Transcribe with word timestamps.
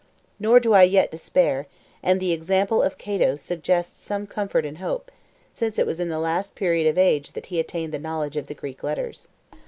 Nor 0.39 0.59
do 0.59 0.73
I 0.73 0.81
yet 0.81 1.11
despair; 1.11 1.67
and 2.01 2.19
the 2.19 2.31
example 2.31 2.81
of 2.81 2.97
Cato 2.97 3.35
suggests 3.35 4.01
some 4.03 4.25
comfort 4.25 4.65
and 4.65 4.79
hope, 4.79 5.11
since 5.51 5.77
it 5.77 5.85
was 5.85 5.99
in 5.99 6.09
the 6.09 6.17
last 6.17 6.55
period 6.55 6.87
of 6.89 6.97
age 6.97 7.33
that 7.33 7.45
he 7.53 7.59
attained 7.59 7.93
the 7.93 7.99
knowledge 7.99 8.35
of 8.35 8.47
the 8.47 8.55
Greek 8.55 8.81
letters." 8.81 9.27